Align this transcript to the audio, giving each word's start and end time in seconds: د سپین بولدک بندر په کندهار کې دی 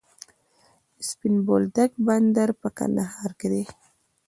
د 0.97 0.99
سپین 1.09 1.35
بولدک 1.47 1.91
بندر 2.07 2.49
په 2.61 2.67
کندهار 2.77 3.31
کې 3.39 3.47
دی 3.53 3.63